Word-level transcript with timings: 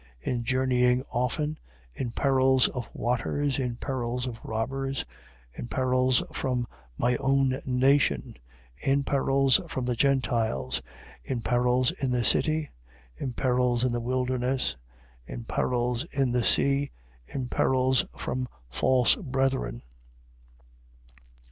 11:26. 0.25 0.33
In 0.33 0.43
journeying 0.43 1.03
often, 1.11 1.59
in 1.93 2.09
perils 2.09 2.67
of 2.69 2.89
waters, 2.91 3.59
in 3.59 3.75
perils 3.75 4.25
of 4.25 4.39
robbers, 4.43 5.05
in 5.53 5.67
perils 5.67 6.23
from 6.33 6.65
my 6.97 7.15
own 7.17 7.61
nation, 7.67 8.35
in 8.83 9.03
perils 9.03 9.61
from 9.67 9.85
the 9.85 9.95
Gentiles, 9.95 10.81
in 11.23 11.41
perils 11.41 11.91
in 11.91 12.09
the 12.09 12.23
city, 12.25 12.71
in 13.15 13.33
perils 13.33 13.83
in 13.83 13.91
the 13.91 14.01
wilderness, 14.01 14.75
in 15.27 15.43
perils 15.43 16.03
in 16.05 16.31
the 16.31 16.43
sea, 16.43 16.89
in 17.27 17.47
perils 17.47 18.01
from 18.17 18.47
false 18.69 19.13
brethren: 19.17 19.83
11:27. 19.83 19.83